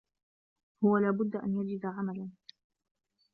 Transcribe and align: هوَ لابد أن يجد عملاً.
هوَ 0.83 0.97
لابد 0.97 1.35
أن 1.35 1.61
يجد 1.61 1.85
عملاً. 1.85 2.29